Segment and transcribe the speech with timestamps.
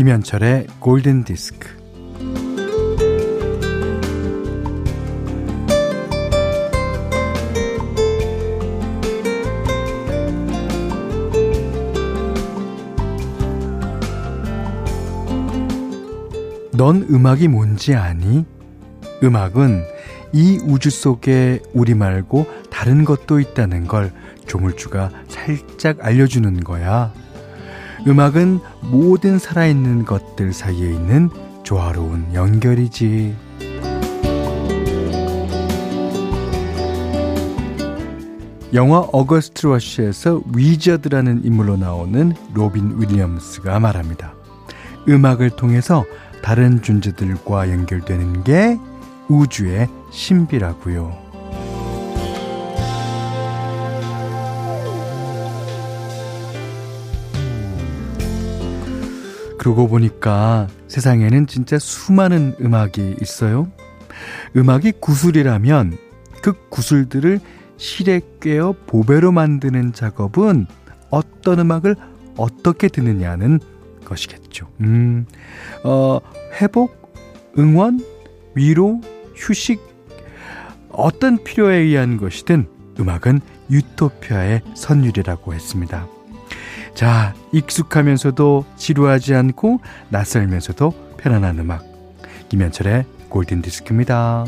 [0.00, 1.68] 김현철의 골든 디스크.
[16.72, 18.46] 넌 음악이 뭔지 아니?
[19.22, 19.82] 음악은
[20.32, 24.10] 이 우주 속에 우리 말고 다른 것도 있다는 걸
[24.46, 27.12] 조물주가 살짝 알려주는 거야.
[28.06, 31.28] 음악은 모든 살아있는 것들 사이에 있는
[31.62, 33.36] 조화로운 연결이지.
[38.72, 44.32] 영화 August Rush에서 위저드라는 인물로 나오는 로빈 윌리엄스가 말합니다.
[45.08, 46.04] 음악을 통해서
[46.42, 48.78] 다른 존재들과 연결되는 게
[49.28, 51.29] 우주의 신비라고요.
[59.60, 63.70] 그러고 보니까 세상에는 진짜 수많은 음악이 있어요.
[64.56, 65.98] 음악이 구슬이라면
[66.40, 67.40] 그 구슬들을
[67.76, 70.66] 실에 꿰어 보배로 만드는 작업은
[71.10, 71.94] 어떤 음악을
[72.38, 73.60] 어떻게 듣느냐는
[74.06, 74.66] 것이겠죠.
[74.80, 75.26] 음,
[75.84, 76.20] 어,
[76.58, 77.12] 회복,
[77.58, 78.00] 응원,
[78.54, 79.02] 위로,
[79.36, 79.78] 휴식,
[80.88, 82.66] 어떤 필요에 의한 것이든
[82.98, 86.08] 음악은 유토피아의 선율이라고 했습니다.
[86.94, 89.80] 자, 익숙하면서도 지루하지 않고
[90.10, 91.84] 낯설면서도 편안한 음악.
[92.48, 94.44] 김현철의 골든 디스크입니다.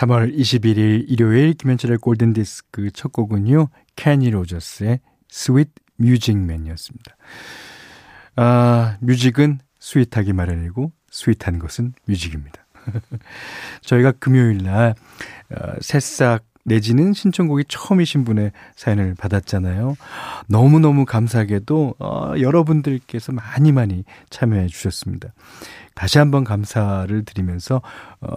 [0.00, 3.68] 3월 21일 일요일 김현철의 골든 디스크 첫 곡은요.
[3.96, 7.16] 케니 로저스의 Sweet Music Man이었습니다.
[8.36, 12.64] 아, music은 sweet하기 마련이고 sweet한 것은 music입니다.
[13.82, 14.94] 저희가 금요일 날
[15.50, 19.96] 어, 새싹 내지는 신청곡이 처음이신 분의 사연을 받았잖아요.
[20.46, 25.32] 너무너무 감사하게도 어, 여러분들께서 많이 많이 참여해 주셨습니다.
[25.94, 27.82] 다시 한번 감사를 드리면서
[28.20, 28.36] 어,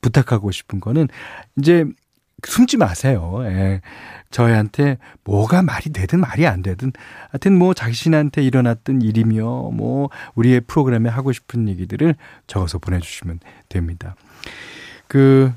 [0.00, 1.08] 부탁하고 싶은 거는
[1.56, 1.86] 이제
[2.46, 3.38] 숨지 마세요.
[3.44, 3.80] 예.
[4.30, 6.92] 저희한테 뭐가 말이 되든 말이 안 되든
[7.30, 12.16] 하여튼 뭐 자신한테 일어났던 일이며 뭐 우리의 프로그램에 하고 싶은 얘기들을
[12.46, 14.16] 적어서 보내주시면 됩니다.
[15.06, 15.52] 그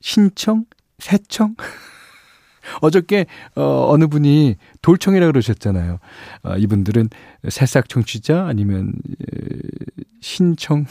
[0.00, 0.64] 신청
[0.98, 1.56] 새청
[2.80, 5.98] 어저께 어, 어느 분이 돌청이라 고 그러셨잖아요.
[6.44, 7.10] 어, 이분들은
[7.48, 9.58] 새싹 청취자 아니면 에,
[10.20, 10.86] 신청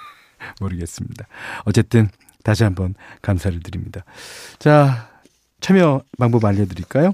[0.60, 1.26] 모르겠습니다.
[1.64, 2.08] 어쨌든
[2.44, 4.04] 다시 한번 감사를 드립니다.
[4.58, 5.08] 자,
[5.60, 7.12] 참여 방법 알려드릴까요?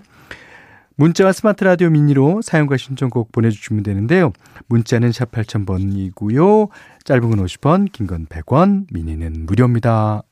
[0.97, 4.33] 문자와 스마트 라디오 미니로 사용과 신청곡 보내주시면 되는데요.
[4.69, 6.69] 문자는 샵 8000번이고요.
[7.05, 10.23] 짧은 건 50원, 긴 건 100원, 미니는 무료입니다.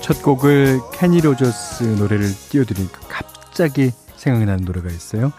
[0.00, 5.32] 첫 곡을 케니 로저스 노래를 띄워드리니까 갑자기 생각이 나는 노래가 있어요.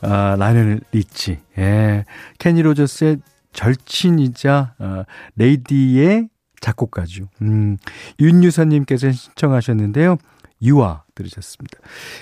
[0.00, 1.38] 아, 라이오넬 리치.
[1.58, 2.04] 예.
[2.38, 3.18] 케니 로저스의
[3.52, 5.02] 절친이자 어,
[5.36, 6.28] Lady의
[6.60, 7.28] 작곡가죠.
[7.42, 7.76] 음,
[8.20, 10.16] 윤유선님께서 신청하셨는데요.
[10.62, 11.78] 유아 들으셨습니다.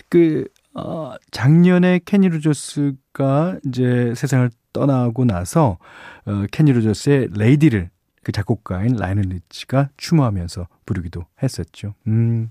[0.08, 5.78] 그, 어, 작년에 케니 로저스가 이제 세상을 떠나고 나서,
[6.26, 7.90] 어, 케니 로저스의 Lady를
[8.22, 11.94] 그 작곡가인 라이오넬 리치가 추모하면서 부르기도 했었죠.
[12.06, 12.50] 음.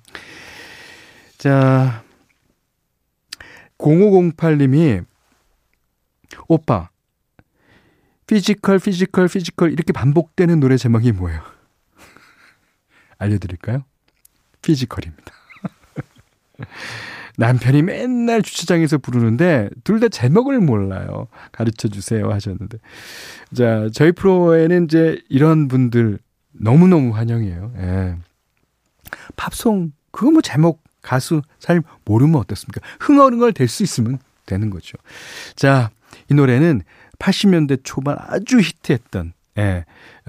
[1.37, 2.03] 자,
[3.77, 5.05] 0508님이,
[6.47, 6.89] 오빠,
[8.25, 11.54] Physical, Physical, Physical, 이렇게 반복되는 노래 제목이 뭐예요?
[13.17, 13.83] 알려드릴까요?
[14.61, 15.31] 피지컬입니다.
[17.37, 21.27] 남편이 맨날 주차장에서 부르는데 둘 다 제목을 몰라요.
[21.51, 22.77] 가르쳐 주세요 하셨는데.
[23.53, 26.19] 자, 저희 프로에는 이제 이런 분들
[26.53, 27.73] 너무너무 환영해요.
[27.77, 28.15] 예.
[29.35, 32.81] 팝송, 그거 뭐 제목, 가수 잘 모르면 어떻습니까?
[33.01, 34.97] 흥얼흥얼 될 수 있으면 되는 거죠.
[35.55, 35.91] 자,
[36.31, 36.81] 이 노래는
[37.19, 39.85] 80년대 초반 아주 히트했던 예,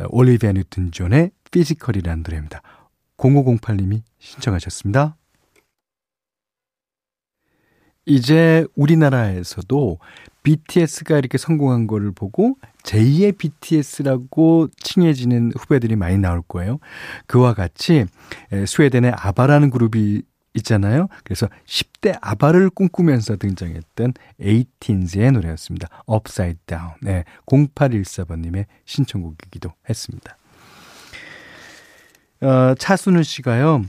[0.08, 2.62] 올리비아 뉴튼 존의 Physical이라는 노래입니다.
[3.16, 5.16] 0508님이 신청하셨습니다.
[8.04, 9.98] 이제 우리나라에서도
[10.44, 16.78] BTS가 이렇게 성공한 거를 보고 제2의 BTS라고 칭해지는 후배들이 많이 나올 거예요.
[17.26, 18.04] 그와 같이
[18.64, 20.22] 스웨덴의 아바라는 그룹이
[20.54, 21.08] 있잖아요.
[21.24, 25.88] 그래서 10대 아바를 꿈꾸면서 등장했던 에이틴즈의 노래였습니다.
[26.06, 26.92] Upside Down.
[27.02, 30.36] 네, 0814번님의 신청곡이기도 했습니다.
[32.46, 33.84] 어, 차순우 씨가요.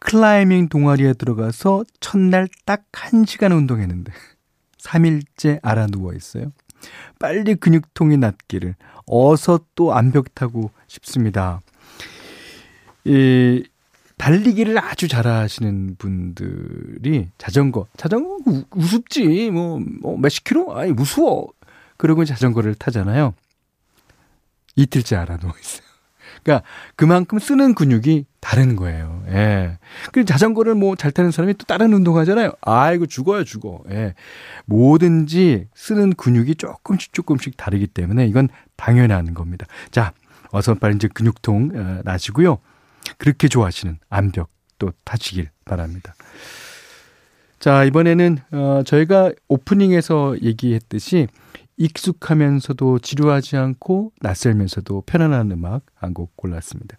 [0.00, 4.12] 클라이밍 동아리에 들어가서 첫날 딱 1시간 운동했는데
[4.78, 6.50] 3일째 알아 누워 있어요.
[7.20, 8.74] 빨리 근육통이 낫기를
[9.06, 11.60] 어서 또 암벽 타고 싶습니다.
[13.04, 13.64] 이
[14.18, 20.76] 달리기를 아주 잘하시는 분들이 자전거, 자전거 우, 우습지, 뭐, 뭐, 몇십 킬로?
[20.76, 21.52] 아니, 무서워.
[21.98, 23.34] 그러고 자전거를 타잖아요.
[24.74, 25.85] 이틀째 알아 누워 있어요.
[26.42, 26.66] 그러니까
[26.96, 29.24] 그만큼 쓰는 근육이 다른 거예요.
[29.28, 29.78] 예.
[30.12, 32.52] 그 자전거를 뭐 잘 타는 사람이 또 다른 운동 하잖아요.
[32.60, 33.82] 아이고 죽어요, 죽어.
[33.90, 34.14] 예.
[34.66, 39.66] 뭐든지 쓰는 근육이 조금씩 조금씩 다르기 때문에 이건 당연한 겁니다.
[39.90, 40.12] 자,
[40.52, 42.58] 어서 빨리 이제 근육통 어, 나시고요.
[43.18, 44.48] 그렇게 좋아하시는 암벽
[44.78, 46.14] 또 타시길 바랍니다.
[47.58, 51.26] 자, 이번에는 어 저희가 오프닝에서 얘기했듯이
[51.76, 56.96] 익숙하면서도 지루하지 않고 낯설면서도 편안한 음악 한 곡 골랐습니다.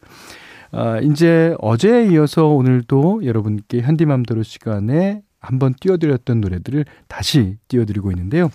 [0.71, 8.49] 아, 이제 어제에 이어서 오늘도 여러분께 현디맘대로 시간에 한번 띄워드렸던 노래들을 다시 띄워드리고 있는데요.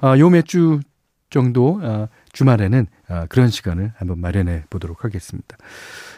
[0.00, 0.80] 아, 요 몇 주
[1.30, 5.56] 정도 아, 주말에는 아, 그런 시간을 한번 마련해 보도록 하겠습니다.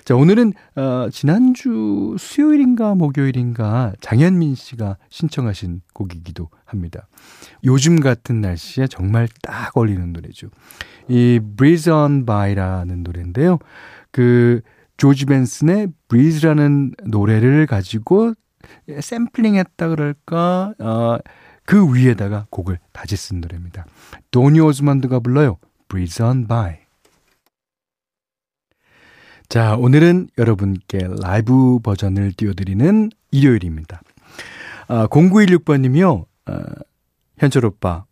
[0.05, 7.09] 자, 오늘은 어, 지난주 수요일인가 목요일인가 장현민 씨가 신청하신 곡이기도 합니다.
[7.65, 10.49] 요즘 같은 날씨에 정말 딱 어울리는 노래죠.
[11.09, 13.59] 이 Breeze on By라는 노래인데요.
[14.11, 14.61] 그
[14.97, 18.35] 조지 벤슨의 Breeze라는 노래를 가지고
[19.01, 20.75] 샘플링 했다 그럴까?
[20.79, 21.19] 어,
[21.65, 23.87] 그 위에다가 곡을 다시 쓴 노래입니다.
[24.31, 25.59] 도니 오즈만드가 불러요.
[25.91, 26.77] Breeze on By.
[29.49, 34.01] 자, 오늘은 여러분께 라이브 버전을 띄워드리는 일요일입니다.
[34.87, 36.25] 아, 0916번님이요.
[36.47, 36.63] 아,
[37.39, 38.05] 현철 오빠.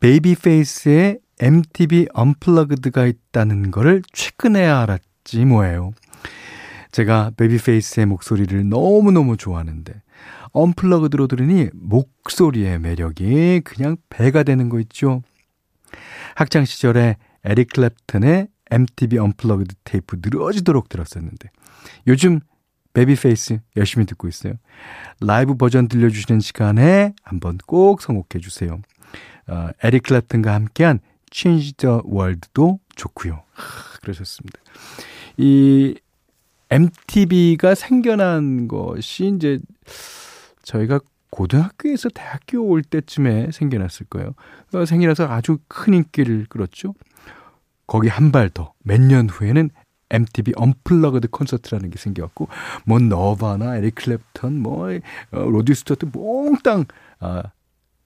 [0.00, 5.92] 베이비페이스에 MTV 언플러그드가 있다는 거를 최근에야 알았지 뭐예요.
[6.90, 9.94] 제가 베이비페이스의 목소리를 너무너무 좋아하는데
[10.52, 15.22] Unplugged로 들으니 목소리의 매력이 그냥 배가 되는 거 있죠.
[16.34, 21.50] 학창 시절에 에릭 클랩튼의 MTV Unplugged 테이프 늘어지도록 들었었는데
[22.06, 22.40] 요즘
[22.94, 24.54] 베비페이스 열심히 듣고 있어요.
[25.20, 28.80] 라이브 버전 들려주시는 시간에 한번 꼭 선곡해 주세요.
[29.48, 31.00] 어, 에릭 클랩튼과 함께한
[31.32, 33.42] Change the World도 좋고요.
[33.52, 34.58] 하, 그러셨습니다.
[35.38, 35.94] 이
[36.70, 39.58] MTV가 생겨난 것이 이제
[40.62, 41.00] 저희가
[41.32, 44.34] 고등학교에서 대학교 올 때쯤에 생겨났을 거예요.
[44.74, 46.94] 어, 생이라서 아주 큰 인기를 끌었죠.
[47.86, 49.70] 거기 한 발 더, 몇 년 후에는
[50.10, 52.48] MTV Unplugged 콘서트라는 게 생겨갖고,
[52.84, 56.84] 뭐, 너바나, 에릭 클랩턴, 뭐, 어, 로드 스튜어트 몽땅,
[57.20, 57.42] 아,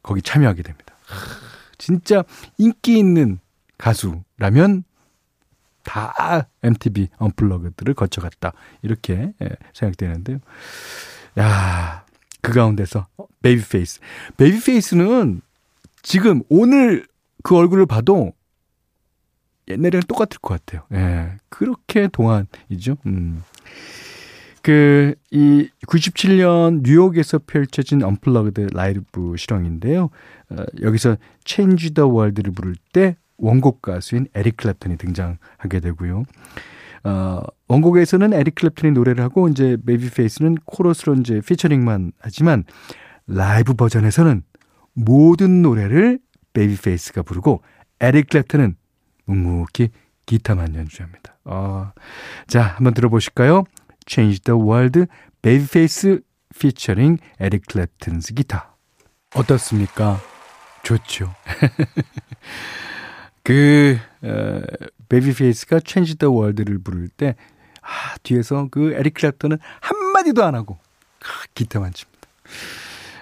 [0.05, 0.95] 거기 참여하게 됩니다.
[1.79, 2.23] 진짜
[2.59, 3.41] 인기 있는
[3.77, 4.85] 가수라면
[5.83, 8.53] 다 MTV 언플러그드를 거쳐갔다.
[8.83, 10.39] 이렇게 예, 생각되는데요.
[11.39, 12.06] 야,
[12.47, 13.09] 그 가운데서
[13.43, 13.99] 베이비 페이스.
[14.37, 15.41] 베이비 페이스는
[16.03, 17.05] 지금 오늘
[17.43, 18.35] 그 얼굴을 봐도
[19.67, 20.87] 옛날이랑 똑같을 것 같아요.
[20.93, 21.39] 예.
[21.49, 22.99] 그렇게 동안이죠.
[23.07, 23.43] 음.
[24.63, 30.11] 그, 이 97년 뉴욕에서 펼쳐진 Unplugged 라이브 실황인데요.
[30.51, 36.25] 어, 여기서 Change the World를 부를 때 원곡 가수인 에릭 클랩턴이 등장하게 되고요.
[37.05, 42.65] 어, 원곡에서는 에릭 클랩턴이 노래를 하고 이제 베이비 페이스는 코러스로 이제 피처링만 하지만
[43.27, 44.43] 라이브 버전에서는
[44.95, 46.19] 모든 노래를
[46.53, 47.63] 베이비 페이스가 부르고
[48.01, 48.75] 에릭 클랩턴은
[49.27, 49.91] 묵묵히
[50.27, 51.39] 기타만 연주합니다.
[51.45, 51.93] 어,
[52.47, 53.65] 자, 한번 들어보실까요?
[54.07, 55.07] Change the World,
[55.43, 56.21] Babyface
[56.55, 58.77] featuring Eric Clapton's guitar.
[59.35, 60.21] 어떻습니까?
[60.83, 61.33] 좋죠.
[63.43, 64.63] 그, 어,
[65.09, 67.37] 베이비페이스가 Change the World를 부를 때,
[67.83, 70.79] 아, 뒤에서 그 에릭 클랩튼은 한마디도 안 하고,
[71.21, 72.17] 아, 기타만 칩니다.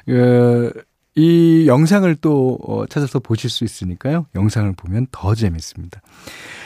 [0.09, 0.85] 어,
[1.17, 4.27] 이 영상을 또 어, 찾아서 보실 수 있으니까요.
[4.35, 6.01] 영상을 보면 더 재밌습니다.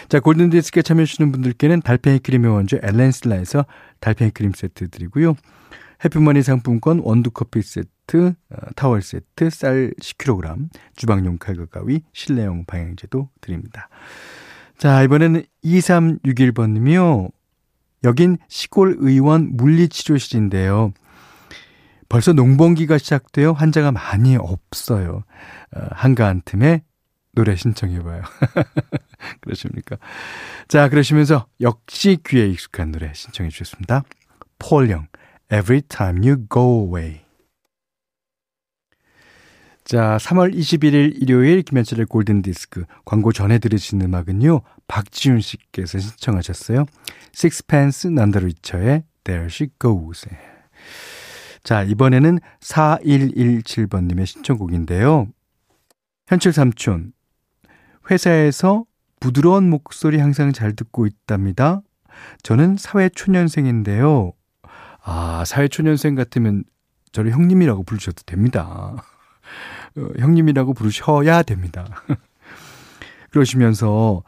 [0.09, 3.67] 자, 골든디스크에 참여해주시는 분들께는 달팽이 크림의 원조 엘렌슬라에서
[4.01, 5.35] 달팽이 크림 세트 드리고요.
[6.05, 13.89] 해피머니 상품권 원두커피 세트, 어, 타월 세트, 쌀 10kg, 주방용 칼과 가위, 실내용 방향제도 드립니다.
[14.79, 17.33] 자, 이번에는 2361번님이요.
[18.05, 20.93] 여긴 시골 의원 물리치료실인데요.
[22.09, 25.25] 벌써 농번기가 시작되어 환자가 많이 없어요.
[25.77, 26.85] 어, 한가한 틈에
[27.33, 28.23] 노래 신청해봐요.
[29.43, 29.97] 그러십니까?
[30.69, 34.05] 자, 그러시면서 역시 귀에 익숙한 노래 신청해 주셨습니다.
[34.61, 35.09] 폴영,
[35.53, 37.28] Every Time You Go Away.
[39.89, 44.61] 자, 3월 21일 일요일 김현철의 골든 디스크 광고 전에 들으신 음악은요.
[44.87, 46.85] 박지윤 씨께서 신청하셨어요.
[47.35, 50.29] Sixpence the Richer의 There She Goes.
[51.65, 55.27] 자, 이번에는 4117번 님의 신청곡인데요.
[56.27, 57.15] 현철 삼촌,
[58.11, 58.85] 회사에서
[59.21, 61.81] 부드러운 목소리 항상 잘 듣고 있답니다.
[62.43, 64.35] 저는 사회 초년생인데요.
[65.03, 66.65] 아, 사회 초년생 같으면
[67.13, 69.03] 저를 형님이라고 부르셔도 됩니다.
[69.97, 72.03] 어, 형님이라고 부르셔야 됩니다.
[73.31, 74.23] 그러시면서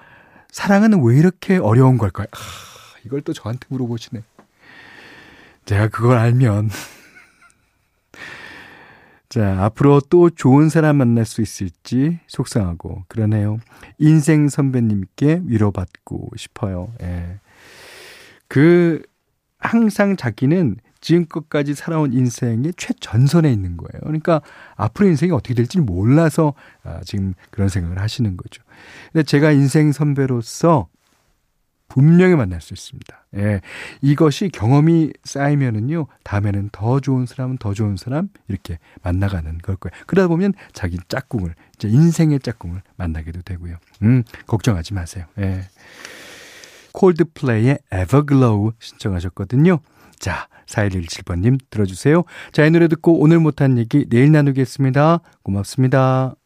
[0.50, 2.26] 사랑은 왜 이렇게 어려운 걸까요?
[2.33, 2.38] 아,
[3.05, 4.23] 이걸 또 저한테 물어보시네.
[5.64, 6.71] 제가 그걸 알면
[9.29, 13.59] 자, 앞으로 또 좋은 사람 만날 수 있을지 속상하고 그러네요.
[13.99, 16.93] 인생 선배님께 위로받고 싶어요.
[17.02, 17.38] 예.
[18.49, 19.02] 그
[19.61, 24.00] 항상 자기는 지금껏까지 살아온 인생의 최전선에 있는 거예요.
[24.02, 24.40] 그러니까
[24.76, 28.62] 앞으로 인생이 어떻게 될지 몰라서 아, 지금 그런 생각을 하시는 거죠.
[29.12, 30.88] 근데 제가 인생 선배로서
[31.90, 33.26] 분명히 만날 수 있습니다.
[33.37, 33.61] 예.
[34.00, 39.92] 이것이 경험이 쌓이면은요, 다음에는 더 좋은 사람은 더 좋은 사람, 이렇게 만나가는 걸 거예요.
[40.07, 43.76] 그러다 보면 자기 짝꿍을, 이제 인생의 짝꿍을 만나게도 되고요.
[44.02, 45.25] 음, 걱정하지 마세요.
[45.40, 45.62] 예.
[46.92, 49.80] 콜드플레이의 Everglow 신청하셨거든요.
[50.20, 52.22] 자, 4117번님 들어주세요.
[52.52, 55.20] 자, 이 노래 듣고 오늘 못한 얘기 내일 나누겠습니다.
[55.42, 56.36] 고맙습니다.